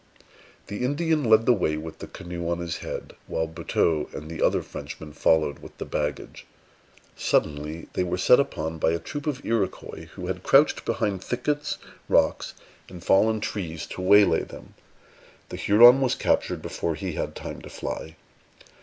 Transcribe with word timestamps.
The 0.65 0.83
Indian 0.83 1.23
led 1.23 1.45
the 1.45 1.53
way 1.53 1.77
with 1.77 1.99
the 1.99 2.07
canoe 2.07 2.49
on 2.49 2.57
his 2.57 2.77
head, 2.77 3.13
while 3.27 3.45
Buteux 3.45 4.07
and 4.15 4.31
the 4.31 4.41
other 4.41 4.63
Frenchman 4.63 5.13
followed 5.13 5.59
with 5.59 5.77
the 5.77 5.85
baggage. 5.85 6.47
Suddenly 7.15 7.87
they 7.93 8.03
were 8.03 8.17
set 8.17 8.39
upon 8.39 8.79
by 8.79 8.93
a 8.93 8.97
troop 8.97 9.27
of 9.27 9.45
Iroquois, 9.45 10.05
who 10.15 10.25
had 10.25 10.41
crouched 10.41 10.85
behind 10.85 11.23
thickets, 11.23 11.77
rocks, 12.09 12.55
and 12.89 13.03
fallen 13.03 13.41
trees, 13.41 13.85
to 13.91 14.01
waylay 14.01 14.41
them. 14.43 14.73
The 15.49 15.57
Huron 15.57 16.01
was 16.01 16.15
captured 16.15 16.63
before 16.63 16.95
he 16.95 17.11
had 17.11 17.35
time 17.35 17.61
to 17.61 17.69
fly. 17.69 18.15